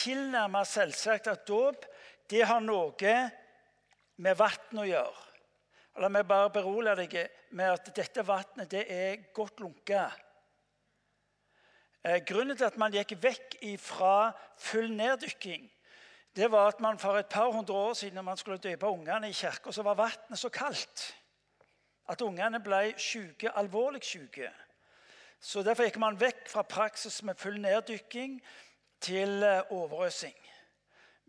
[0.00, 1.84] tilnærmet selvsagt at dåp
[2.30, 3.14] det har noe
[4.20, 5.26] med vann å gjøre.
[6.00, 7.16] La meg bare berolige deg
[7.58, 10.26] med at dette vannet er godt lunket.
[12.00, 15.66] Eh, grunnen til at man gikk vekk fra full neddykking,
[16.36, 19.28] det var at man for et par hundre år siden når man skulle døpe ungene
[19.28, 21.10] i kirka, så var vannet så kaldt
[22.08, 24.48] at ungene ble syke, alvorlig syke.
[25.40, 28.38] Så Derfor gikk man vekk fra praksis med full neddykking
[29.00, 30.36] til eh, overøsing.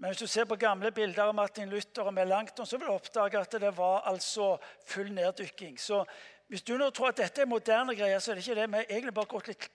[0.01, 2.93] Men hvis du ser på gamle bilder av Martin Luther og Melanchthon, så vil du
[2.93, 4.55] oppdage at det var altså
[4.89, 5.75] full neddykking.
[5.79, 6.04] Så
[6.49, 8.65] hvis du nå tror at dette er moderne greier, så er det ikke det.
[8.69, 9.68] Vi har egentlig bare gått litt,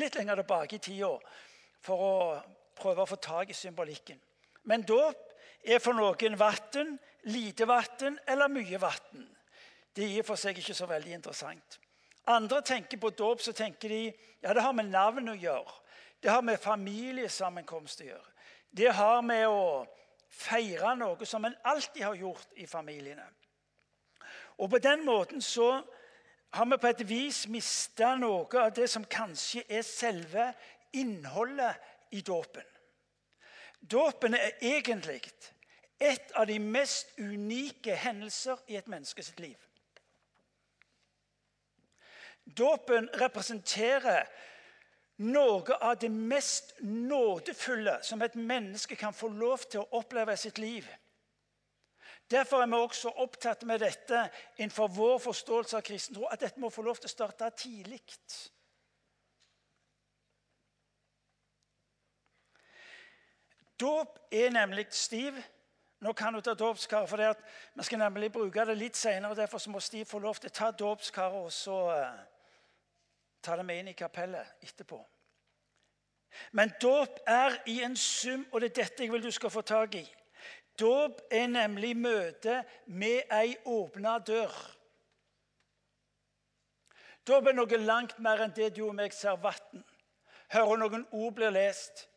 [0.00, 1.10] litt, lenger tilbake i tida
[1.84, 2.14] for å
[2.80, 4.18] prøve å få tak i symbolikken.
[4.64, 5.20] Men dåp
[5.62, 6.96] er for noen vann,
[7.28, 9.28] lite vann eller mye vann.
[9.94, 11.78] Det er i og for seg ikke så veldig interessant.
[12.32, 15.76] Andre tenker på dåp, så tenker de ja, det har med navn å gjøre.
[16.22, 18.30] Det har med familiesammenkomst å gjøre.
[18.70, 19.84] Det har med å
[20.34, 23.26] feire noe som en alltid har gjort i familiene.
[24.58, 25.82] Og på den måten så
[26.54, 30.52] har vi på et vis mista noe av det som kanskje er selve
[30.94, 31.74] innholdet
[32.14, 32.66] i dåpen.
[33.80, 35.20] Dåpen er egentlig
[36.00, 39.58] et av de mest unike hendelser i et menneskes liv.
[42.44, 44.28] Dåpen representerer
[45.16, 50.40] noe av det mest nådefulle som et menneske kan få lov til å oppleve i
[50.40, 50.88] sitt liv.
[52.30, 56.60] Derfor er vi også opptatt med dette innenfor vår forståelse av kristen tro, at dette
[56.60, 58.00] må få lov til å starte tidlig.
[63.80, 65.36] Dåp er nemlig stiv.
[66.04, 67.16] Nå kan du ta dåpskar, for
[67.74, 69.34] vi skal nemlig bruke det litt senere.
[69.34, 72.33] Derfor må Stiv få lov til å ta dåpskaret og så uh,
[73.44, 74.98] ta det med inn i kapellet etterpå.
[76.52, 79.62] Men dåp er i en sum, og det er dette jeg vil du skal få
[79.62, 80.04] tak i.
[80.78, 84.54] Dåp er nemlig møte med ei åpna dør.
[87.24, 89.84] Dåp er noe langt mer enn det du og meg ser vann.
[90.52, 92.08] Hører noen ord blir lest.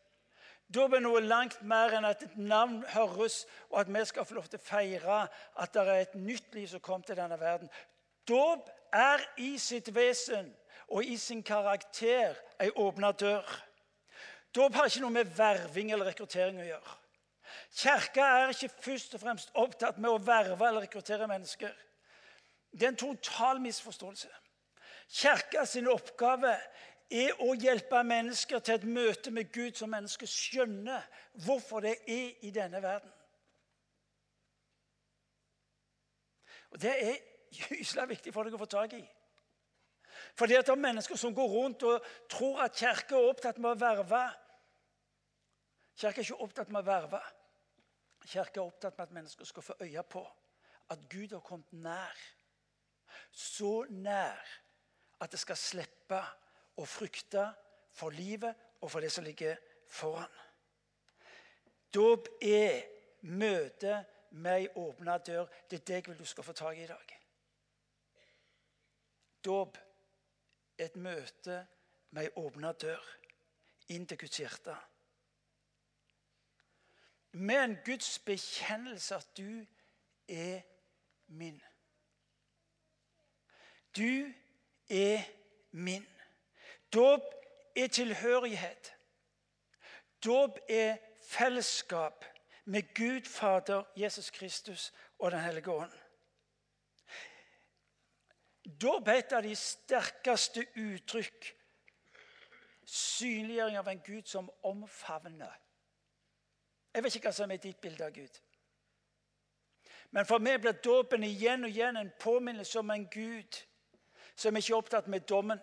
[0.74, 4.36] Dåp er noe langt mer enn at et navn høres, og at vi skal få
[4.36, 5.20] lov til å feire
[5.56, 7.70] at det er et nytt liv som kom til denne verden.
[8.28, 10.50] Dåp er i sitt vesen
[10.88, 13.48] og i sin karakter ei åpna dør.
[14.56, 16.96] Dåp har ikke noe med verving eller rekruttering å gjøre.
[17.78, 21.74] Kirka er ikke først og fremst opptatt med å verve eller rekruttere mennesker.
[22.72, 24.30] Det er en total misforståelse.
[25.08, 26.56] Kirka sin oppgave
[27.12, 31.06] er å hjelpe mennesker til et møte med Gud som mennesker skjønner
[31.46, 33.14] hvorfor det er i denne verden.
[36.72, 37.16] Og Det er
[37.52, 39.06] gyselig viktig for deg å få tak i.
[40.36, 43.76] Fordi at det er mennesker som går rundt og tror at Kirka er opptatt med
[43.76, 44.24] å verve.
[45.98, 47.22] Kirka er ikke opptatt med å verve.
[48.28, 50.26] Kirka er opptatt med at mennesker skal få øye på
[50.90, 52.18] at Gud har kommet nær.
[53.32, 54.44] Så nær
[55.22, 56.20] at det skal slippe
[56.78, 57.48] å frykte
[57.98, 59.58] for livet og for det som ligger
[59.90, 60.32] foran.
[61.94, 62.84] Dåp er
[63.22, 64.04] møte
[64.38, 65.48] med ei åpna dør.
[65.70, 67.14] Det er det jeg vil du skal få tak i i dag.
[69.44, 69.78] Dåp
[70.78, 71.64] et møte
[72.12, 73.10] med ei åpna dør
[73.94, 74.76] inn til Guds hjerte
[77.38, 79.66] med en Guds bekjennelse at du
[80.28, 80.62] er
[81.28, 81.62] min.
[83.98, 84.34] Du
[84.90, 85.22] er
[85.72, 86.08] min.
[86.94, 87.22] Dåp
[87.76, 88.94] er tilhørighet.
[90.26, 92.26] Dåp er fellesskap
[92.66, 95.92] med Gud Fader, Jesus Kristus og Den hellige ånd.
[98.82, 101.54] Dåp ble et av de sterkeste uttrykk
[102.88, 105.56] synliggjøring av en Gud som omfavner.
[106.94, 108.38] Jeg vet ikke hva som er ditt bilde av Gud.
[110.16, 113.60] Men for meg blir dåpen igjen og igjen en påminnelse om en Gud
[114.38, 115.60] som ikke er opptatt med dommen,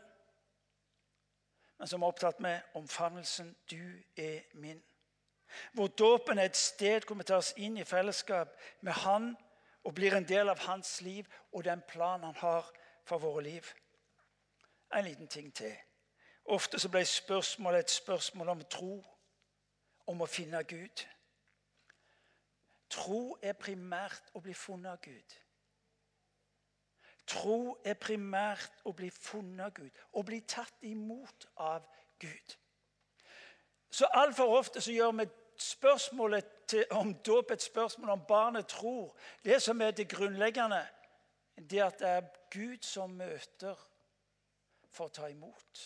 [1.79, 4.83] men som er opptatt med omfavnelsen 'Du er min'.
[5.73, 8.49] Hvor dåpen er et sted hvor vi tas inn i fellesskap
[8.81, 9.37] med Han
[9.85, 12.73] og blir en del av hans liv og den planen han har
[13.05, 13.73] for våre liv.
[14.95, 15.77] En liten ting til.
[16.45, 19.05] Ofte så ble spørsmålet et spørsmål om tro,
[20.07, 21.05] om å finne Gud.
[22.91, 25.39] Tro er primært å bli funnet av Gud.
[27.27, 31.87] Tro er primært å bli funnet av Gud, å bli tatt imot av
[32.21, 32.57] Gud.
[33.91, 39.15] Så Altfor ofte så gjør vi spørsmålet til, om dåp et spørsmål om barnet tror.
[39.45, 40.83] Det som er det grunnleggende,
[41.63, 43.79] det at det er Gud som møter
[44.91, 45.85] for å ta imot.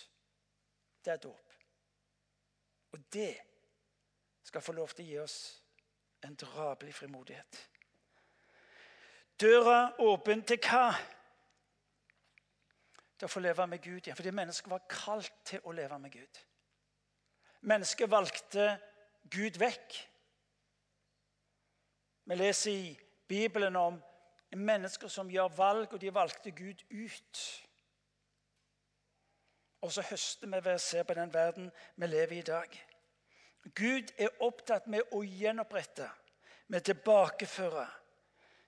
[1.05, 1.55] Det er dåp.
[2.93, 3.35] Og det
[4.49, 5.38] skal få lov til å gi oss
[6.25, 7.61] en drabelig frimodighet.
[9.41, 10.88] Døra åpen til hva?
[13.19, 14.17] Til å få leve med Gud igjen.
[14.17, 16.41] Fordi mennesket var kalt til å leve med Gud.
[17.69, 18.70] Mennesket valgte
[19.31, 19.99] Gud vekk.
[22.29, 22.93] Vi leser i
[23.29, 23.99] Bibelen om
[24.56, 27.43] mennesker som gjør valg, og de valgte Gud ut.
[29.81, 32.79] Og så høster vi ved å se på den verden vi lever i i dag.
[33.75, 36.09] Gud er opptatt med å gjenopprette,
[36.69, 37.87] med tilbakeføre,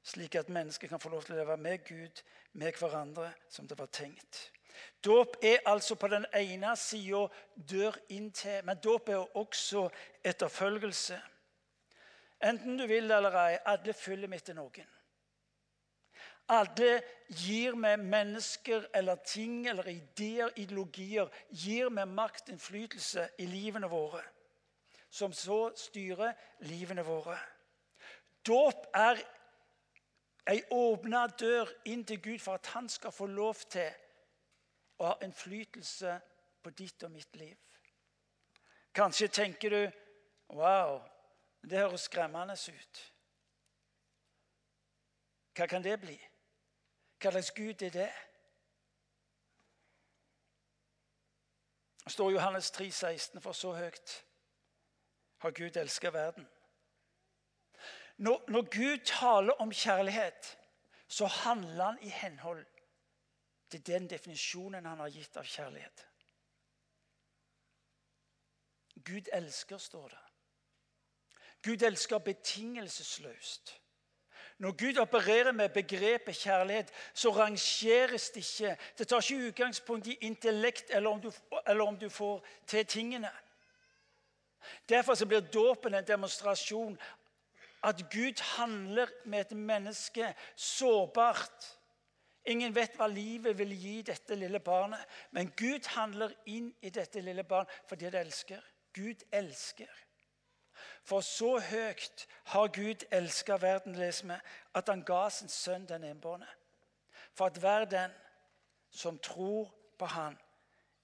[0.02, 2.22] slik at mennesker kan få lov til å leve med Gud,
[2.52, 4.50] med hverandre, som det var tenkt.
[5.04, 9.88] Dåp er altså på den ene sida dør inn til, men dåp er også
[10.24, 11.18] etterfølgelse.
[12.40, 14.88] Enten du vil eller ei, alle følger etter noen.
[16.50, 16.98] Alle
[17.30, 24.24] gir meg mennesker eller ting eller ideer, ideologier, gir meg makt, innflytelse i livene våre
[25.10, 27.36] som så styrer livene våre.
[28.46, 29.18] Dåp er
[30.50, 33.90] ei åpna dør inn til Gud for at han skal få lov til
[35.00, 36.14] å ha innflytelse
[36.62, 37.56] på ditt og mitt liv.
[38.94, 39.82] Kanskje tenker du
[40.50, 40.96] Wow,
[41.62, 43.00] det høres skremmende ut.
[45.54, 46.16] Hva kan det bli?
[47.20, 48.12] Hva slags Gud er det?
[52.08, 54.24] Står Johannes 3, 16, for så høyt
[55.40, 56.48] har Gud elsket verden.
[58.16, 60.58] Når, når, Gud taler om kjærlighet,
[61.08, 62.66] så handler han i henhold
[63.70, 66.06] til den definisjonen han har gitt av kjærlighet.
[69.04, 70.18] Gud elsker, står det.
[71.62, 73.79] Gud elsker betingelsesløst.
[74.60, 78.76] Når Gud opererer med begrepet kjærlighet, så rangeres det ikke.
[78.98, 81.32] Det tar ikke utgangspunkt i intellekt eller om du,
[81.66, 83.30] eller om du får til tingene.
[84.88, 86.98] Derfor blir dåpen en demonstrasjon
[87.82, 91.78] at Gud handler med et menneske sårbart.
[92.44, 97.20] Ingen vet hva livet vil gi dette lille barnet, men Gud handler inn i dette
[97.24, 98.60] lille barnet fordi det elsker.
[98.92, 99.88] Gud elsker.
[101.02, 104.36] For så høyt har Gud elska verden, leser vi,
[104.74, 106.48] at han ga sin sønn den enbårne.
[107.34, 108.14] For at hver den
[108.90, 110.38] som tror på Han,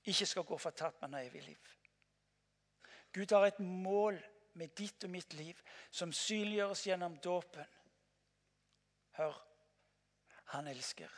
[0.04, 1.72] ikke skal gå fortapt, men ha evig liv.
[3.12, 4.18] Gud har et mål
[4.54, 5.58] med ditt og mitt liv
[5.90, 7.64] som synliggjøres gjennom dåpen.
[9.16, 9.36] Hør
[10.52, 11.10] han elsker.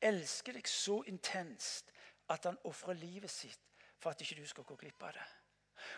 [0.00, 1.92] Elsker deg så intenst
[2.30, 3.60] at han ofrer livet sitt
[3.98, 5.26] for at ikke du skal gå glipp av det.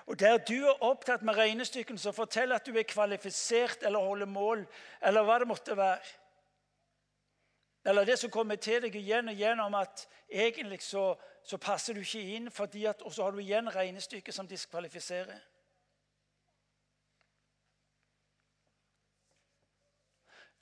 [0.06, 4.26] Og Der du er opptatt med regnestykkene som forteller at du er kvalifisert eller holder
[4.26, 4.66] mål,
[5.02, 5.98] eller hva det måtte være
[7.86, 11.94] Eller det som kommer til deg igjen og igjen om at egentlig så så passer
[11.94, 15.38] du ikke inn, fordi at, og så har du igjen regnestykket som diskvalifiserer.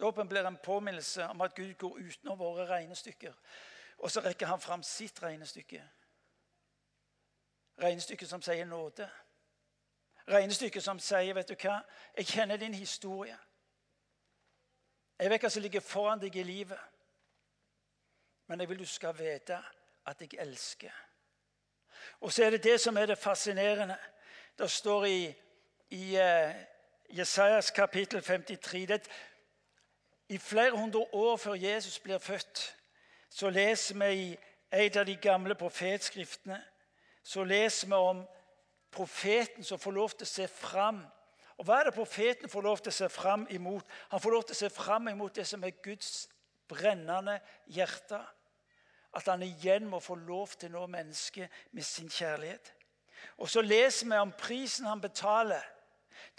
[0.01, 3.33] Dåpen blir en påminnelse om at Gud går utenom våre regnestykker.
[3.99, 5.81] Og så rekker han fram sitt regnestykke.
[7.83, 9.11] Regnestykket som sier nåde.
[10.29, 11.81] Regnestykket som sier, 'Vet du hva,
[12.17, 13.39] jeg kjenner din historie.'
[15.19, 16.79] Jeg vet hva som ligger foran deg i livet.
[18.47, 19.63] Men jeg vil du skal vite
[20.07, 20.91] at jeg elsker.
[22.21, 23.97] Og så er det det som er det fascinerende.
[24.59, 25.35] Det står i,
[25.91, 26.55] i uh,
[27.19, 29.09] Jesajas kapittel 53 det,
[30.29, 32.77] I flere hundre år før Jesus blir født,
[33.31, 34.37] så leser vi i
[34.73, 36.65] en av de gamle profetskriftene
[37.25, 38.23] så leser vi om
[38.95, 41.01] profeten som får lov til å se fram.
[41.59, 43.87] Og Hva er det profeten får lov til å se fram imot?
[44.13, 46.29] Han får lov til å se fram imot det som er Guds
[46.69, 48.21] brennende hjerte
[49.15, 52.73] at han igjen må få lov til å nå mennesket med sin kjærlighet.
[53.39, 55.63] Og så leser vi om prisen han betaler.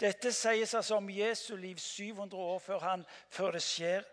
[0.00, 4.04] Dette sies altså om Jesu liv 700 år før, han, før det skjer.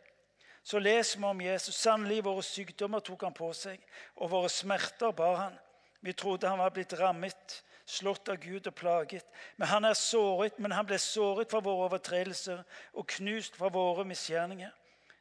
[0.63, 1.75] Så leser vi om Jesus.
[1.75, 3.82] Sannelig, våre sykdommer tok han på seg,
[4.15, 5.58] og våre smerter bar han.
[6.03, 9.27] Vi trodde han var blitt rammet, slått av Gud og plaget.
[9.55, 14.03] Men han er såret, men han ble såret for våre overtredelser og knust for våre
[14.07, 14.72] misgjerninger.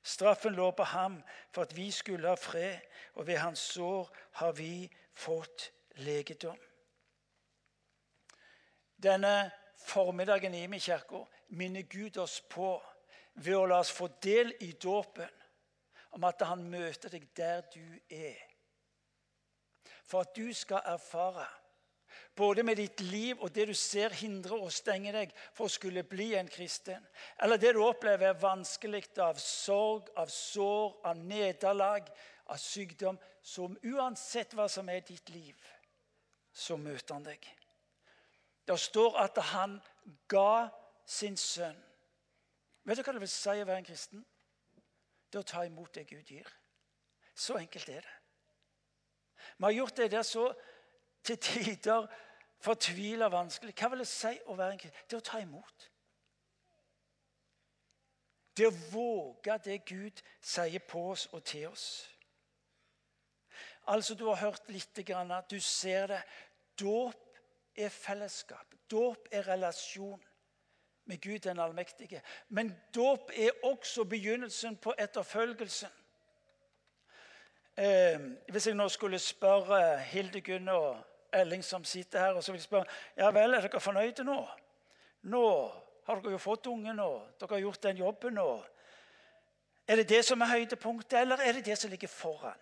[0.02, 1.20] Straffen lå på ham
[1.54, 2.82] for at vi skulle ha fred,
[3.14, 4.10] og ved hans sår
[4.42, 5.70] har vi fått
[6.02, 6.58] legedom.
[8.98, 9.50] Denne
[9.86, 11.22] formiddagen i min kirke
[11.54, 12.74] minner Gud oss på
[13.34, 15.30] ved å la oss få del i dåpen,
[16.10, 18.51] om at han møter deg der du er.
[20.04, 21.46] For at du skal erfare
[22.36, 26.04] både med ditt liv og det du ser hindre og stenge deg for å skulle
[26.08, 27.04] bli en kristen.
[27.42, 32.08] Eller det du opplever er vanskelig av sorg, av sår, av nederlag,
[32.48, 33.20] av sykdom.
[33.42, 35.56] Som uansett hva som er ditt liv,
[36.52, 37.48] så møter han deg.
[38.64, 39.80] Det står at han
[40.30, 40.68] ga
[41.04, 41.78] sin sønn.
[42.86, 44.24] Vet du hva det vil si å være en kristen?
[45.32, 46.46] Det å ta imot det Gud gir.
[47.34, 48.21] Så enkelt er det.
[49.58, 50.52] Vi har gjort det der så
[51.22, 52.06] til tider
[52.62, 53.74] fortvila vanskelig.
[53.74, 55.08] Hva vil det si å være en kristen?
[55.10, 55.88] Det å ta imot.
[58.56, 61.86] Det å våge det Gud sier på oss og til oss.
[63.86, 64.96] Altså, Du har hørt litt,
[65.50, 66.22] du ser det.
[66.78, 67.38] Dåp
[67.76, 68.74] er fellesskap.
[68.90, 70.22] Dåp er relasjon
[71.04, 72.22] med Gud den allmektige.
[72.48, 75.90] Men dåp er også begynnelsen på etterfølgelsen.
[77.76, 80.98] Eh, hvis jeg nå skulle spørre Hildegunn og
[81.32, 82.84] Elling som sitter her, og så vil jeg spørre
[83.16, 84.48] ja vel, er dere fornøyde nå?
[85.22, 85.46] Nå
[86.06, 88.38] har dere jo fått ungen, og dere har gjort den jobben.
[88.38, 88.66] og
[89.88, 92.60] Er det det som er høydepunktet, eller er det det som ligger foran?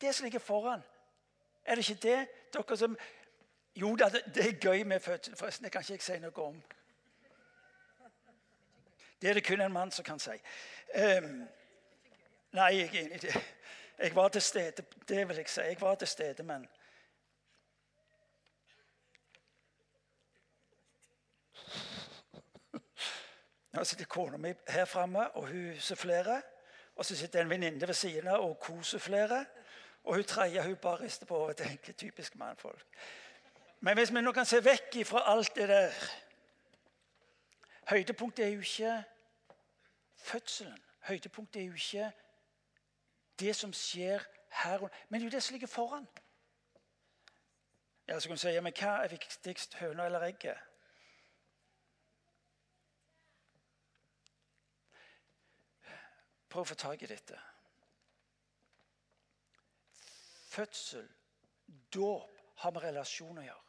[0.00, 0.82] Det som ligger foran.
[1.64, 2.28] Er det ikke det?
[2.52, 2.96] Dere som
[3.76, 5.64] Jo da, det er gøy med fødsel, forresten.
[5.64, 6.62] Det kan ikke jeg si noe om.
[9.20, 10.30] Det er det kun en mann som kan si.
[10.96, 11.48] Um,
[12.56, 13.44] nei, jeg er enig i det.
[13.98, 15.60] Jeg var til stede, det vil jeg si.
[15.60, 16.68] Jeg var til stede, men
[23.76, 26.40] Nå sitter kona mi her framme, og hun sufflerer.
[26.96, 29.44] Og så sitter en venninne ved siden av og kosufflerer.
[30.04, 31.56] Og hun tredje hun bare rister på hodet.
[31.56, 32.86] Tenker typisk mannfolk.
[33.80, 35.92] Men hvis vi nå kan se vekk fra alt det der
[37.86, 39.02] Høydepunktet er jo ikke
[40.16, 40.82] fødselen.
[41.00, 42.12] Høydepunktet er jo ikke
[43.38, 44.24] det som skjer
[44.62, 46.06] her og Men det er jo det som ligger foran.
[48.08, 50.56] Ja, så kan du si, ja, men Hva er viktigst, høna eller egget?
[56.48, 57.38] Prøv å få tak i dette
[60.56, 61.08] fødsel,
[61.94, 63.62] dåp, har med relasjon å gjøre.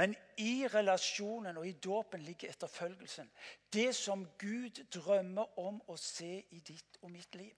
[0.00, 3.28] Men i relasjonen og i dåpen ligger etterfølgelsen.
[3.72, 7.54] Det som Gud drømmer om å se i ditt og mitt liv.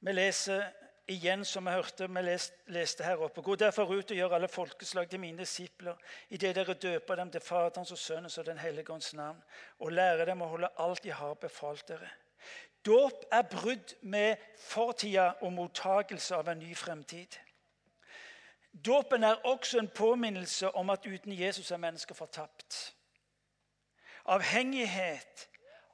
[0.00, 0.68] Vi leser
[1.08, 2.22] igjen, som vi hørte, vi
[2.74, 3.42] leste her oppe.
[3.42, 5.96] Gå derfor ut og gjør alle folkeslag til mine disipler,
[6.30, 9.42] idet dere døper dem til Faderens og Sønnens og Den hellige ånds navn,
[9.78, 12.10] og lærer dem å holde alt de har befalt dere.
[12.86, 17.40] Dåp er brudd med fortida og mottagelse av en ny fremtid.
[18.72, 22.94] Dåpen er også en påminnelse om at uten Jesus er mennesker fortapt.
[24.24, 25.48] Avhengighet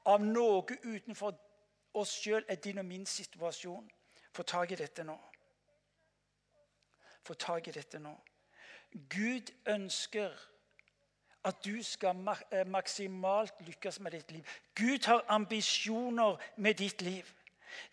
[0.04, 1.38] av noe utenfor
[1.94, 3.90] oss sjøl er din og min situasjon.
[4.34, 5.16] Få tak i dette nå.
[7.24, 8.14] Få tak i dette nå.
[9.10, 10.34] Gud ønsker
[11.44, 12.16] at du skal
[12.50, 14.44] eh, maksimalt lykkes med ditt liv.
[14.74, 17.34] Gud har ambisjoner med ditt liv.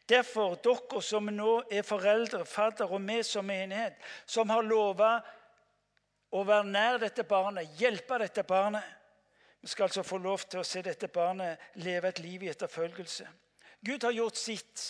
[0.10, 3.93] Derfor, dere som nå er foreldre, fadder og vi som menighet,
[4.25, 5.20] som har lova
[6.31, 8.98] å være nær dette barnet, hjelpe dette barnet
[9.62, 13.27] Vi skal altså få lov til å se dette barnet leve et liv i etterfølgelse.
[13.85, 14.83] Gud har gjort sitt.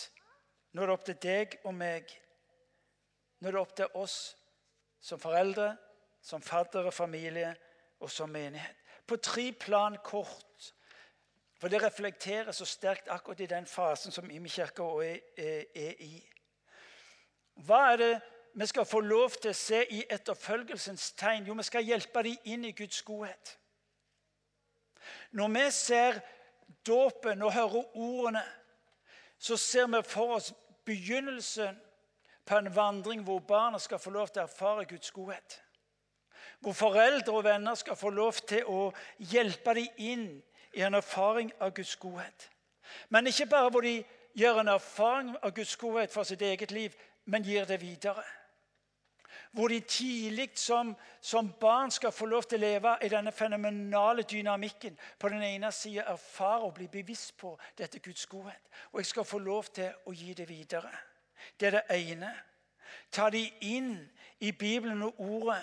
[0.72, 2.12] Nå er det opp til deg og meg.
[3.40, 4.16] Nå er det opp til oss
[5.02, 5.72] som foreldre,
[6.22, 7.54] som fadder og familie
[8.02, 8.76] og som menighet.
[9.06, 10.72] På tre plan kort.
[11.58, 16.16] For det reflekterer så sterkt akkurat i den fasen som Imekirka er, er, er i.
[17.66, 18.12] Hva er det
[18.54, 21.46] vi skal få lov til å se i etterfølgelsens tegn?
[21.46, 23.56] Jo, vi skal hjelpe dem inn i Guds godhet.
[25.32, 26.18] Når vi ser
[26.86, 28.42] dåpen og hører ordene,
[29.42, 30.52] så ser vi for oss
[30.86, 31.78] begynnelsen
[32.46, 35.62] på en vandring hvor barna skal få lov til å erfare Guds godhet
[36.62, 38.82] hvor foreldre og venner skal få lov til å
[39.32, 40.26] hjelpe dem inn
[40.72, 42.48] i en erfaring av Guds godhet.
[43.08, 43.96] Men ikke bare hvor de
[44.38, 46.94] gjør en erfaring av Guds godhet for sitt eget liv,
[47.24, 48.22] men gir det videre.
[49.52, 54.22] Hvor de tidlig som, som barn skal få lov til å leve i denne fenomenale
[54.22, 54.96] dynamikken.
[55.18, 58.70] På den ene sida erfare og bli bevisst på dette Guds godhet.
[58.92, 60.90] Og jeg skal få lov til å gi det videre.
[61.60, 62.32] Det er det ene.
[63.12, 63.94] Ta de inn
[64.40, 65.62] i Bibelen og Ordet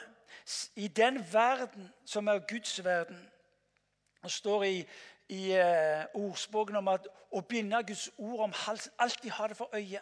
[0.76, 3.18] i den verden som er Guds verden.
[4.24, 4.88] Det står i,
[5.30, 9.70] i uh, ordspråken om at å binde Guds ord om halsen, alltid ha det for
[9.74, 10.02] øye.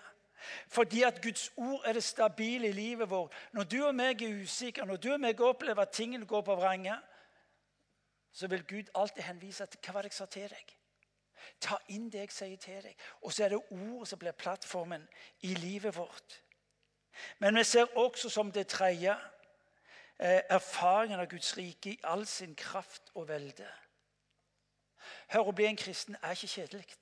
[0.67, 3.33] Fordi at Guds ord er det stabile i livet vårt.
[3.51, 6.55] Når du og meg er usikre, når du og meg opplever at tingene går på
[6.55, 6.97] vrenge,
[8.31, 10.75] så vil Gud alltid henvise til hva var det jeg sa til deg.
[11.61, 13.07] Ta inn det jeg sier til deg.
[13.21, 15.07] Og så er det ordet som blir plattformen
[15.41, 16.43] i livet vårt.
[17.39, 19.15] Men vi ser også som det tredje
[20.19, 23.67] Eh, erfaringen av Guds rike i all sin kraft og velde.
[25.29, 26.95] Hør, Å bli en kristen er ikke kjedelig.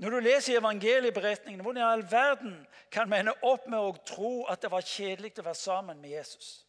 [0.00, 4.32] Når du leser evangelieberetningene, hvordan i all verden kan vi ende opp med å tro
[4.50, 6.66] at det var kjedelig å være sammen med Jesus?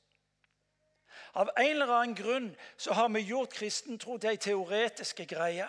[1.34, 5.68] Av en eller annen grunn så har vi gjort kristentro til ei teoretiske greie.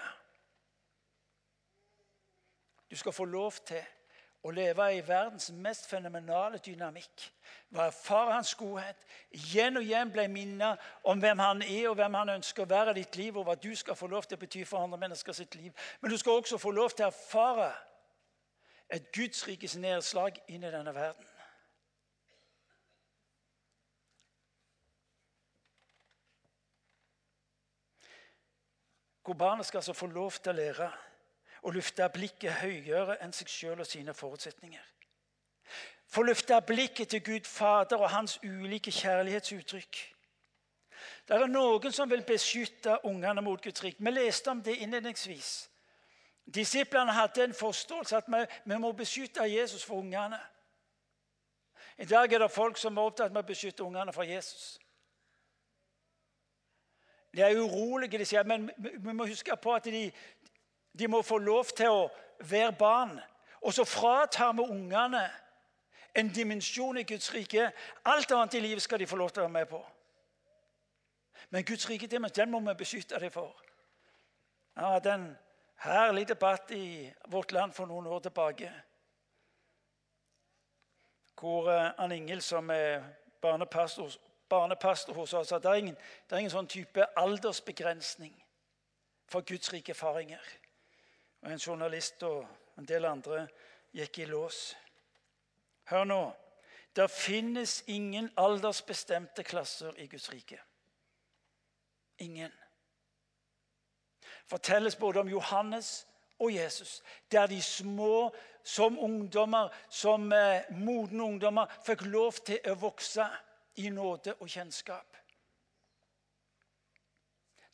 [2.91, 3.81] Du skal få lov til
[4.45, 7.23] å leve i verdens mest fenomenale dynamikk.
[7.73, 8.99] Var erfare hans godhet.
[9.33, 12.93] Igjen og igjen ble minnet om hvem han er og hvem han ønsker å være
[12.93, 15.33] i ditt liv, og hva du skal få lov til å bety for andre mennesker
[15.33, 15.73] sitt liv.
[16.01, 17.71] Men du skal også få lov til å erfare
[18.93, 21.31] et Guds rikes nedslag inn i denne verden.
[29.25, 30.93] Hvor barnet skal altså få lov til å lære
[31.65, 34.85] og løfte blikket høyere enn seg sjøl og sine forutsetninger.
[36.07, 40.01] Få løfte blikket til Gud Fader og hans ulike kjærlighetsuttrykk.
[41.29, 43.97] Det er noen som vil beskytte ungene mot Guds rik.
[43.99, 45.71] Vi leste om det innledningsvis.
[46.55, 50.39] Disiplene hadde en forståelse at vi, vi må beskytte Jesus for ungene.
[51.99, 54.79] I dag er det folk som er opptatt med å beskytte ungene fra Jesus.
[57.35, 60.11] De er urolige, de sier, men vi må huske på at de,
[60.99, 63.19] de må få lov til å være barn.
[63.65, 65.25] Og så fratar vi ungene
[66.15, 67.71] en dimensjon i Guds rike.
[68.05, 69.81] Alt annet i livet skal de få lov til å være med på.
[71.51, 73.55] Men Guds rike den må vi beskytte dem for.
[74.77, 75.29] Jeg hadde en
[75.85, 78.71] herlig debatt i vårt land for noen år tilbake.
[81.41, 83.03] Hvor eh, Ann Ingel, som er
[83.43, 84.11] barnepastor,
[84.49, 88.35] barnepastor hos oss, sa det er ingen, det er ingen sånn type aldersbegrensning
[89.29, 90.41] for Guds rike erfaringer
[91.45, 92.47] og en journalist og
[92.79, 93.45] en del andre
[93.95, 94.75] gikk i lås.
[95.91, 96.23] Hør nå.
[96.97, 100.61] Det finnes ingen aldersbestemte klasser i Guds rike.
[102.19, 102.53] Ingen.
[104.47, 106.07] Fortelles både om Johannes
[106.39, 108.35] og Jesus, der de små
[108.65, 113.27] som ungdommer, som eh, modne ungdommer, fikk lov til å vokse
[113.83, 115.19] i nåde og kjennskap.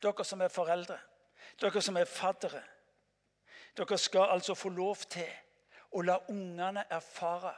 [0.01, 0.97] Dere som er foreldre,
[1.61, 2.63] dere som er faddere,
[3.77, 5.29] dere skal altså få lov til
[5.91, 7.53] å la ungene erfare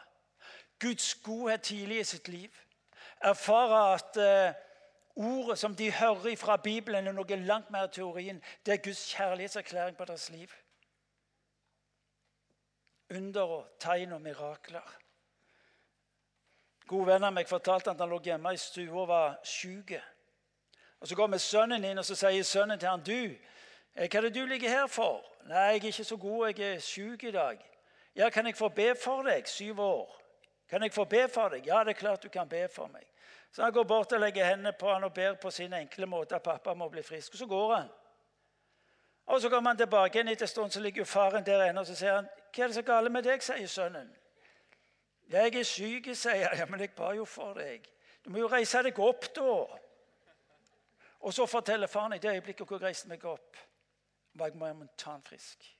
[0.83, 2.51] Guds godhet tidlig i sitt liv.
[3.23, 4.55] Erfare at eh,
[5.15, 8.41] ordet som de hører fra Bibelen, er noe langt mer teorien.
[8.65, 10.51] Det er Guds kjærlighetserklæring på deres liv.
[13.15, 14.97] Under og tegn og mirakler.
[16.87, 19.93] Gode venner av meg fortalte at han lå hjemme i stua og var syk.
[20.99, 23.35] Og Så går vi sønnen inn, og så sier sønnen til han, du,
[23.93, 25.23] hva er det du ligger her for?
[25.47, 27.69] Nei, jeg er ikke så god, jeg er syk i dag.
[28.15, 29.47] Ja, kan jeg få be for deg?
[29.47, 30.19] Syv år.
[30.69, 31.67] Kan jeg få be for deg?
[31.67, 33.03] Ja, det er klart du kan be for meg.
[33.51, 36.35] Så han går bort og legger hendene på han og ber på sin enkle måte
[36.35, 37.33] at pappa må bli frisk.
[37.33, 37.89] Og så går han.
[39.25, 41.83] Og Så kommer han tilbake igjen etter stund, så ligger jo faren der ennå.
[41.83, 44.15] Så sier han, 'Hva er det så gale med deg?' sier sønnen.
[45.29, 46.57] 'Jeg er syk', sier han.
[46.57, 47.89] 'Ja, men jeg ba jo for deg.'
[48.25, 49.79] 'Du må jo reise deg opp, da.'
[51.19, 53.57] Og så forteller faren i det øyeblikket hvor jeg reiste meg opp
[54.33, 55.79] var jeg momentant frisk.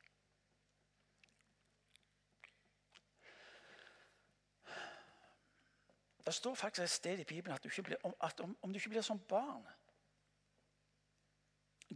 [6.25, 8.89] Det står faktisk et sted i Bibelen at, du blir, at om, om, du ikke
[8.89, 9.65] blir som barn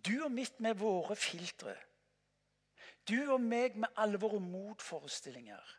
[0.06, 1.74] Du og mitt med våre filtre.
[3.08, 5.72] Du og meg med alle våre motforestillinger.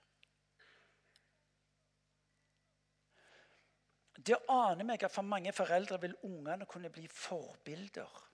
[4.26, 8.27] Det aner meg at for mange foreldre vil ungene kunne bli forbilder.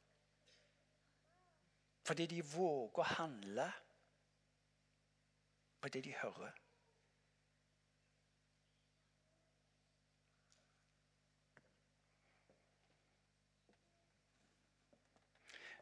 [2.04, 3.70] Fordi de våger å handle
[5.80, 6.52] på det de hører.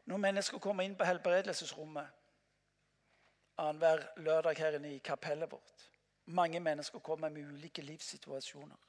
[0.05, 2.07] Når mennesker kommer inn på helbredelsesrommet
[3.57, 5.89] annenhver lørdag her inne i kapellet vårt
[6.25, 8.79] Mange mennesker kommer med ulike livssituasjoner.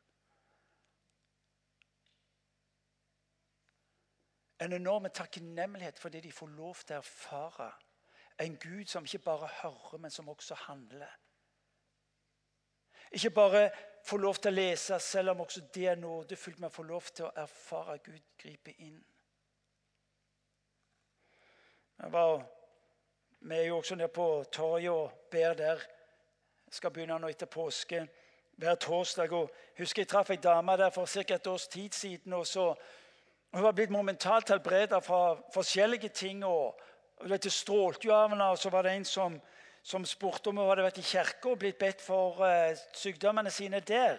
[4.61, 7.73] En enorm takknemlighet for det de får lov til å erfare
[8.39, 11.11] en Gud som ikke bare hører, men som også handler.
[13.11, 13.71] Ikke bare
[14.07, 17.29] får lov til å lese, selv om også det er nådefullt, men få lov til
[17.29, 18.99] å erfare at Gud griper inn.
[22.11, 22.43] Var,
[23.41, 25.87] vi er jo også nede på torget og ber der.
[26.67, 28.03] Jeg skal begynne nå etter påske
[28.59, 29.33] hver torsdag.
[29.33, 31.35] og husker Jeg traff ei dame der for ca.
[31.35, 32.33] et års tid siden.
[32.33, 32.75] og så
[33.55, 36.45] hun var blitt momentalt helbreda fra forskjellige ting.
[36.45, 36.81] og
[37.29, 38.45] Det strålte jo av henne.
[38.51, 39.41] og Så var det en som,
[39.83, 43.81] som spurte om hun hadde vært i kirka og blitt bedt for uh, sykdommene sine
[43.81, 44.19] der.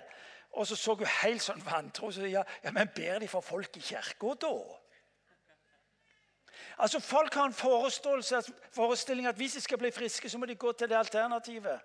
[0.52, 2.12] Og så så hun helt sånn vantro.
[2.12, 4.56] Så ja, ja, men ber de for folk i kirka da?
[6.78, 7.54] Altså Folk har en
[8.72, 11.80] forestilling at hvis de skal bli friske, så må de gå til det alternativet.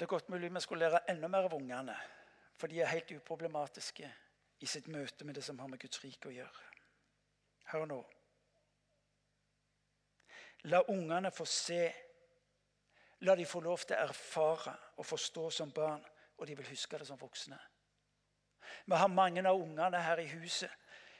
[0.00, 1.94] Det er godt mulig vi skulle lære enda mer av ungene,
[2.56, 4.06] for de er helt uproblematiske
[4.64, 6.62] i sitt møte med det som har med Guds rike å gjøre.
[7.68, 7.98] Hør nå.
[10.72, 11.82] La ungene få se.
[13.28, 16.00] La de få lov til å erfare og forstå som barn,
[16.38, 17.60] og de vil huske det som voksne.
[18.88, 20.72] Vi har mange av ungene her i huset.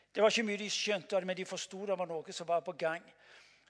[0.09, 2.73] Det var ikke mye de skjønte, men de forsto det var noe som var på
[2.81, 3.05] gang.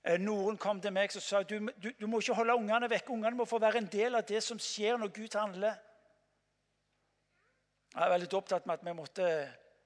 [0.03, 3.13] Eh, noen kom til meg og sa du, du, du må ikke holde ungene vekk.
[3.13, 5.77] Ungene må få være en del av det som skjer når Gud handler.
[7.91, 9.27] Jeg er veldig opptatt med at vi måtte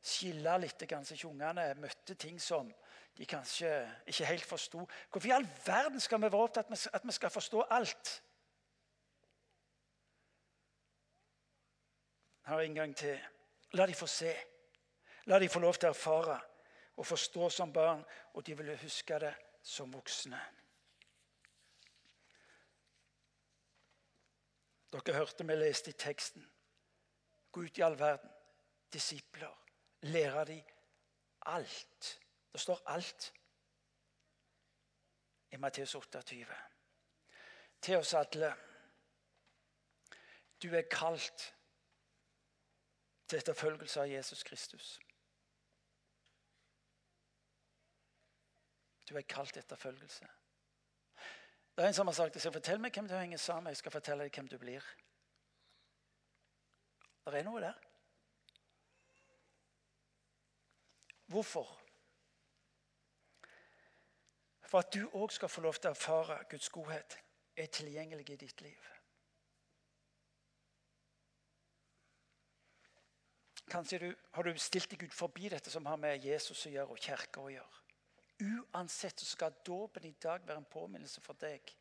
[0.04, 2.68] skille litt, så ikke ungene møtte ting som
[3.16, 3.70] de kanskje
[4.10, 4.84] ikke helt forsto.
[5.10, 8.12] Hvorfor i all verden skal vi være opptatt med at vi skal forstå alt?
[12.44, 13.16] Her en gang til.
[13.72, 14.34] La de få se.
[15.26, 16.36] La de få lov til å erfare
[17.00, 19.32] og forstå som barn, og de vil huske det
[19.64, 20.40] som voksne.
[24.92, 26.44] Dere hørte vi leste i teksten.
[27.52, 28.30] Gå ut i all verden.
[28.92, 29.54] Disipler.
[30.00, 30.58] Lære de
[31.46, 32.20] alt.
[32.52, 33.32] Det står alt
[35.50, 36.46] i Matteus 28.
[37.80, 38.54] Til oss alle.
[40.62, 41.54] Du er kalt
[43.26, 44.98] til etterfølgelse av Jesus Kristus.
[49.08, 50.28] Du er kalt etterfølgelse.
[51.76, 53.74] Det er en som har sagt jeg fortell meg hvem du henger sammen med.
[53.74, 54.84] Jeg skal fortelle deg hvem du blir.
[57.24, 57.78] Det er noe der.
[61.26, 61.70] Hvorfor?
[64.68, 67.16] For at du òg skal få lov til å erfare Guds godhet,
[67.56, 68.90] er tilgjengelig i ditt liv.
[73.70, 76.94] Kanskje du, har du stilt deg ut forbi dette som har med Jesus å gjøre
[76.94, 77.83] og kirka å gjøre.
[78.42, 81.76] Uansett så skal dåpen i dag være en påminnelse for deg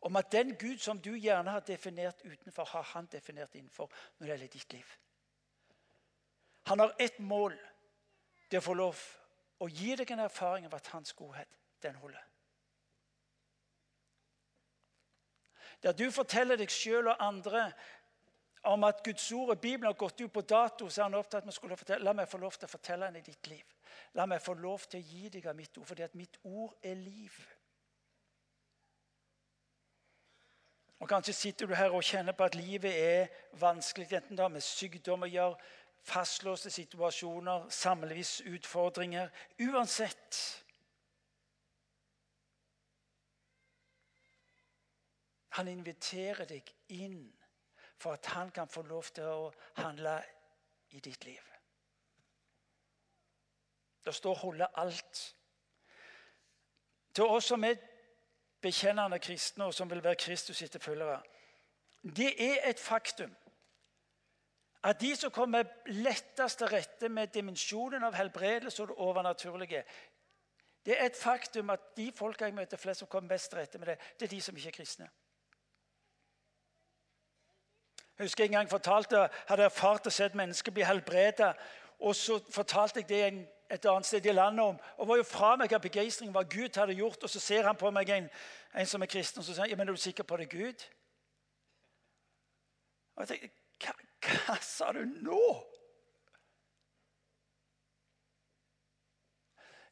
[0.00, 4.26] om at den Gud som du gjerne har definert utenfor, har han definert innenfor når
[4.26, 4.92] det gjelder ditt liv.
[6.68, 7.56] Han har ett mål.
[8.50, 9.00] Det å få lov
[9.60, 11.48] å gi deg en erfaring av at hans godhet,
[11.82, 12.22] den holder.
[15.82, 17.68] Der du forteller deg sjøl og andre
[18.70, 21.44] om at Guds ord og Bibelen har gått ut på dato, så er han opptatt
[21.46, 23.77] med å fortelle, la meg få lov til å fortelle henne i ditt liv.
[24.14, 26.74] La meg få lov til å gi deg av mitt ord, fordi at mitt ord
[26.82, 27.34] er liv.
[30.98, 33.28] Og Kanskje sitter du her og kjenner på at livet er
[33.60, 35.58] vanskelig, enten det har med sykdom å gjøre,
[36.08, 39.28] fastlåste situasjoner, samlevis utfordringer
[39.60, 40.38] Uansett.
[45.58, 47.22] Han inviterer deg inn
[47.98, 50.20] for at han kan få lov til å handle
[50.94, 51.57] i ditt liv.
[54.08, 55.34] Det står 'holde alt'.
[57.14, 57.74] Til oss som er
[58.60, 61.22] bekjennende kristne, og som vil være Kristus etterfølgere,
[62.16, 63.36] det er et faktum
[64.84, 69.84] at de som kommer lettest til rette med dimensjonen av helbredelse og det overnaturlige
[70.86, 73.78] Det er et faktum at de folka jeg møter flest som kommer best til rette
[73.78, 75.10] med det, det er de som ikke er kristne.
[78.18, 81.52] Jeg husker en gang fortalte, hadde erfart å se et menneske bli helbredet.
[81.98, 84.78] Og så fortalte jeg det en, et annet sted i landet om.
[84.96, 87.22] Og var jo fra meg av begeistring hva Gud hadde gjort.
[87.22, 88.28] Og så ser han på meg, en,
[88.74, 90.48] en som er kristen, og så sier han, ja, men er du sikker på det,
[90.52, 90.86] Gud?
[93.16, 93.50] Og jeg tenkte,
[93.84, 93.94] hva,
[94.28, 95.42] hva sa du nå?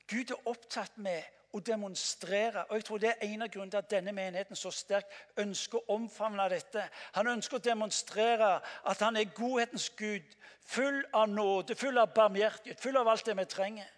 [0.07, 2.65] Gud er opptatt med å demonstrere.
[2.69, 5.79] Og jeg tror Det er en av grunnene til at denne menigheten så sterkt ønsker
[5.79, 6.89] å omfavne dette.
[7.13, 12.81] Han ønsker å demonstrere at han er godhetens Gud, full av nåde, full av barmhjertighet,
[12.81, 13.93] full av alt det vi trenger.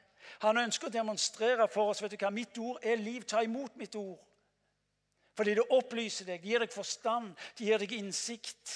[0.45, 3.25] Han ønsker å demonstrere for oss vet du hva, mitt ord er liv.
[3.25, 4.19] Ta imot mitt ord.
[5.39, 8.75] Fordi det opplyser deg, det gir deg forstand, det gir deg innsikt.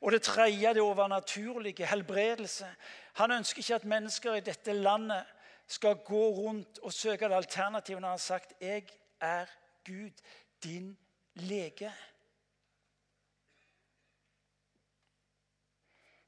[0.00, 2.68] Og det tredje, det overnaturlige, helbredelse.
[3.22, 5.26] Han ønsker ikke at mennesker i dette landet
[5.68, 8.86] skal gå rundt og søke et alternativ når han har sagt 'Jeg
[9.20, 9.46] er
[9.84, 10.10] Gud,
[10.64, 10.98] din
[11.34, 11.92] lege'.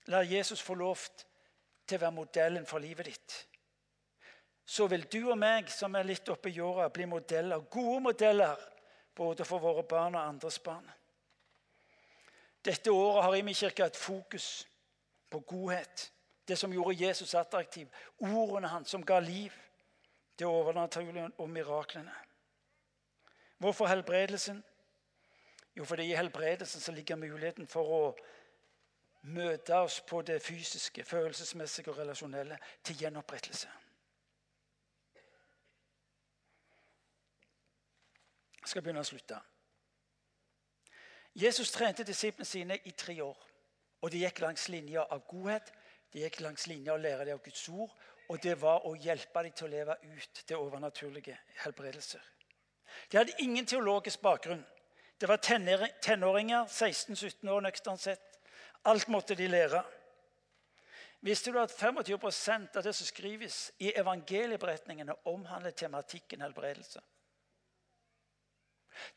[0.06, 0.96] La Jesus få lov
[1.86, 3.48] til å være modellen for livet ditt.
[4.64, 8.56] Så vil du og meg, som er litt oppe i jorda, bli modeller, gode modeller
[9.14, 10.90] både for våre barn og andres barn.
[12.64, 14.68] Dette året har Imi kirke et fokus
[15.30, 16.12] på godhet
[16.50, 17.88] det som gjorde Jesus attraktiv.
[18.18, 19.54] Ordene hans som ga liv.
[20.38, 22.12] Det overnaturlige og miraklene.
[23.58, 24.64] Hvorfor helbredelsen?
[25.76, 28.16] Jo, fordi i helbredelsen så ligger muligheten for å
[29.22, 33.68] møte oss på det fysiske, følelsesmessige og relasjonelle til gjenopprettelse.
[38.60, 39.38] Jeg skal begynne å slutte.
[41.34, 43.46] Jesus trente disiplene sine i tre år.
[44.00, 45.72] Og De gikk langs linja av godhet,
[46.12, 47.92] de gikk langs linja og å lære dem av Guds ord,
[48.30, 52.22] og det var å hjelpe dem til å leve ut det overnaturlige helbredelser.
[53.10, 54.62] De hadde ingen teologisk bakgrunn.
[55.20, 55.36] Det var
[56.02, 58.38] tenåringer, 16-17 år nøkternt sett.
[58.84, 59.82] Alt måtte de lære.
[61.20, 67.02] Visste du at 25 av det som skrives i evangelieberetningene, omhandler tematikken helbredelse?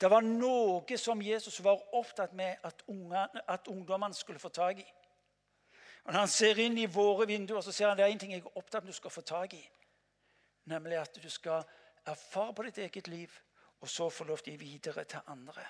[0.01, 2.83] Det var noe som Jesus var opptatt med at,
[3.47, 4.85] at ungdommene skulle få tak i.
[6.03, 8.31] Og Når han ser inn i våre vinduer, så ser han det er en ting
[8.31, 9.63] jeg er opptatt av at du skal få tak i.
[10.65, 11.63] Nemlig at du skal
[12.05, 13.31] erfare på ditt eget liv,
[13.79, 15.63] og så få lov til å gi videre til andre.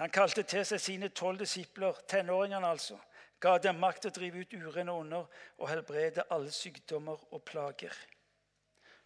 [0.00, 2.98] Han kalte til seg sine tolv disipler, tenåringene altså.
[3.40, 7.94] Ga dem makt til å drive ut urene ånder og helbrede alle sykdommer og plager.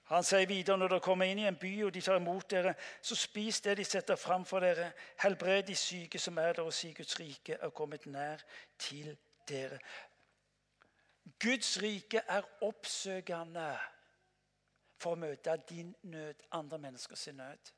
[0.09, 2.73] Han sier videre når dere kommer inn i en by og de tar imot dere,
[3.03, 4.93] så spis det de setter fram for dere.
[5.21, 8.41] Helbred de syke som er der, og si Guds rike er kommet nær
[8.81, 9.13] til
[9.49, 9.79] dere.
[11.39, 13.71] Guds rike er oppsøkende
[14.99, 17.73] for å møte din nød, andre menneskers nød.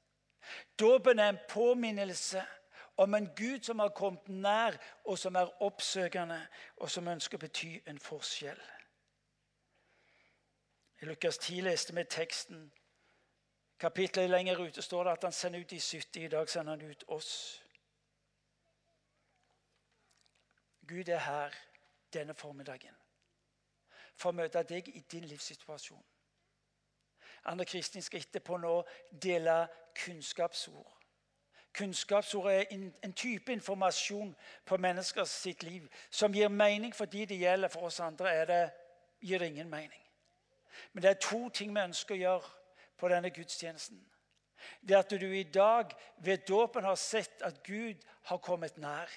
[0.78, 2.44] Dåpen er en påminnelse
[2.96, 7.44] om en Gud som har kommet nær, og som er oppsøkende, og som ønsker å
[7.44, 8.60] bety en forskjell.
[11.00, 12.72] I Lukas 10 leste vi teksten.
[13.80, 16.24] Kapitlet lenger ute står det at han sender ut de 70.
[16.24, 17.59] I dag sender han ut oss.
[20.90, 21.54] Gud er her
[22.12, 22.96] denne formiddagen
[24.20, 26.02] for å møte deg i din livssituasjon.
[27.48, 28.74] Anne Kristin skal etterpå nå
[29.22, 29.62] dele
[29.96, 30.96] kunnskapsord.
[31.72, 34.34] Kunnskapsord er en type informasjon
[34.66, 37.70] på menneskers sitt liv som gir mening for de det gjelder.
[37.70, 38.62] For oss andre det,
[39.22, 40.02] gir det ingen mening.
[40.92, 42.50] Men det er to ting vi ønsker å gjøre
[42.98, 44.00] på denne gudstjenesten.
[44.82, 49.08] Det er at du i dag ved dåpen har sett at Gud har kommet nær.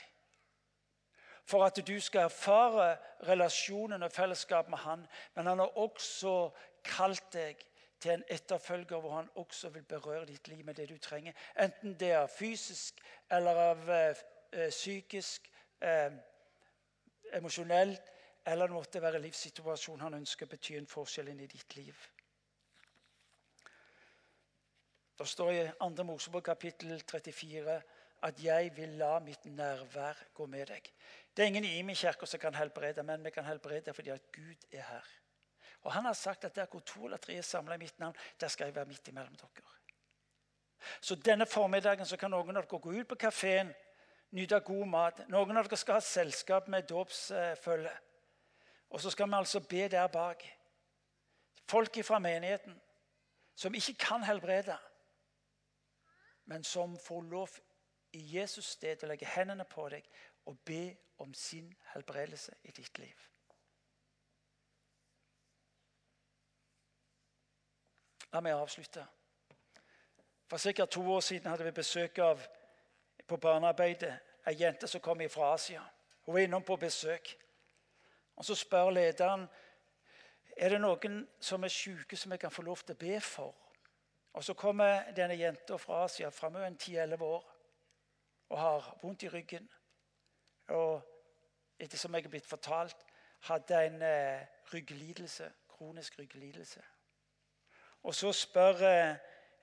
[1.46, 5.08] For at du skal erfare relasjonen og fellesskap med Han.
[5.36, 6.50] Men han har også
[6.84, 7.60] kalt deg
[8.04, 11.34] til en etterfølger hvor han også vil berøre ditt liv med det du trenger.
[11.60, 13.00] Enten det er fysisk
[13.32, 14.24] eller av eh,
[14.70, 15.48] psykisk,
[15.82, 16.12] eh,
[17.34, 17.96] emosjonell
[18.46, 21.96] eller det måtte være livssituasjonen han ønsker betyr en forskjell inn i ditt liv.
[25.18, 26.04] Det står i 2.
[26.04, 27.82] Mosebok kapittel 34
[28.24, 30.92] at 'jeg vil la mitt nærvær gå med deg'.
[31.38, 34.32] Det er ingen i min kirke som kan helbrede, men vi kan helbrede fordi at
[34.32, 35.08] Gud er her.
[35.82, 38.16] Og han har sagt at der hvor to eller tre er samla i mitt navn,
[38.40, 39.50] der skal jeg være midt imellom dere.
[41.02, 43.74] Så denne formiddagen så kan noen av dere gå ut på kafeen,
[44.32, 45.22] nyte god mat.
[45.30, 47.92] Noen av dere skal ha selskap med dåpsfølge.
[48.90, 50.44] Og så skal vi altså be der bak.
[51.68, 52.82] Folk fra menigheten
[53.56, 54.78] som ikke kan helbrede,
[56.46, 57.50] men som får lov
[58.14, 60.06] i Jesus sted å legge hendene på deg
[60.46, 63.30] og be om sin helbredelse i ditt liv.
[68.34, 69.06] La meg avslutte.
[70.50, 70.86] For ca.
[70.86, 72.42] to år siden hadde vi besøk av
[73.28, 74.14] på barnearbeidet
[74.46, 75.84] ei jente som kom fra Asia.
[76.26, 77.36] Hun var innom på besøk.
[78.36, 79.48] Og Så spør lederen
[80.58, 83.56] er det noen som er syke som jeg kan få lov til å be for.
[84.34, 87.53] Og Så kommer denne jenta fra Asia fram en 10-11 år
[88.54, 89.70] og har vondt i ryggen.
[90.68, 91.02] Og
[91.80, 93.06] etter som jeg er blitt fortalt,
[93.50, 96.84] hadde en eh, rygglidelse, kronisk rygglidelse.
[98.04, 99.16] Og så spør eh,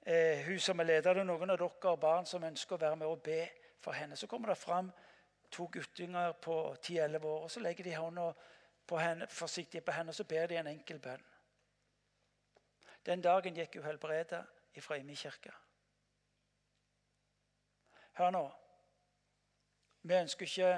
[0.06, 3.06] eh, hun som er leder, det noen av dere barn som ønsker å være med
[3.06, 3.44] og be
[3.80, 4.18] for henne.
[4.18, 4.90] Så kommer det fram
[5.50, 8.28] to guttinger på 10-11 år, og så legger de hånda
[8.86, 11.22] på henne, forsiktig på henne og så ber de en enkel bønn.
[13.06, 14.42] Den dagen gikk hun helbreda
[14.80, 15.52] fra Imi kirke.
[18.18, 18.59] Hør nå.
[20.02, 20.70] Vi ønsker ikke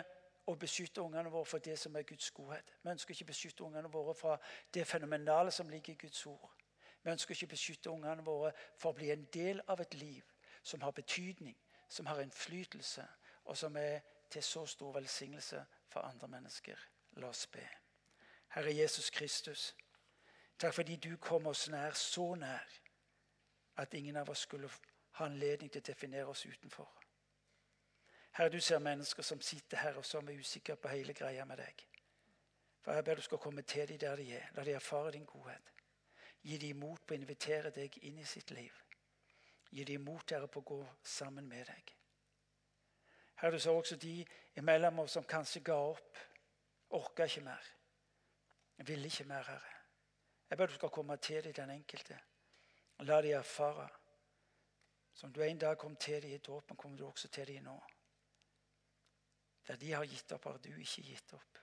[0.46, 2.74] å beskytte ungene våre for det som er Guds godhet.
[2.82, 4.36] Vi ønsker ikke å beskytte ungene våre fra
[4.74, 6.50] det fenomenale som ligger i Guds ord.
[7.02, 10.22] Vi ønsker ikke å beskytte ungene våre for å bli en del av et liv
[10.62, 11.56] som har betydning,
[11.88, 13.06] som har innflytelse,
[13.44, 16.78] og som er til så stor velsignelse for andre mennesker.
[17.16, 17.66] La oss be.
[18.54, 19.74] Herre Jesus Kristus,
[20.58, 22.78] takk fordi du kom oss nær, så nær,
[23.76, 24.70] at ingen av oss skulle
[25.18, 27.01] ha anledning til å definere oss utenfor.
[28.32, 31.56] Herre, du ser mennesker som sitter her og som er usikre på hele greia med
[31.60, 31.84] deg.
[32.82, 34.46] For Jeg ber du skal komme til dem der de er.
[34.54, 35.72] La de erfare din godhet.
[36.42, 38.72] Gi dem mot på å invitere deg inn i sitt liv.
[39.70, 41.92] Gi dem mot, Herre, på å gå sammen med deg.
[43.36, 44.24] Herre, du ser også de
[44.56, 46.18] imellom oss som kanskje ga opp.
[46.90, 47.70] Orka ikke mer.
[48.76, 49.78] Ville ikke mer, Herre.
[50.50, 52.18] Jeg ber du skal komme til dem, den enkelte.
[52.98, 53.88] La dem erfare.
[55.14, 57.78] Som du en dag kom til dem i dåpen, kommer du også til dem nå.
[59.66, 61.58] Der de har gitt opp, har du ikke gitt opp.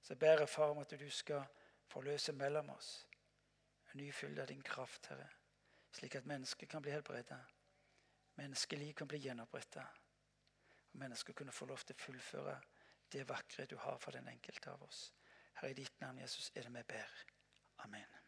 [0.00, 1.44] Så jeg ber far, om at du skal
[1.88, 3.06] forløse mellom oss
[3.94, 5.28] en ny av din kraft, Herre,
[5.94, 7.38] slik at mennesker kan bli helbredet.
[8.34, 10.02] Menneskeliv kan bli gjenopprettet.
[10.92, 12.56] Og mennesker kunne få lov til å fullføre
[13.14, 15.12] det vakre du har for den enkelte av oss.
[15.54, 17.18] Herre, i ditt navn, Jesus, er det vi ber.
[17.86, 18.23] Amen.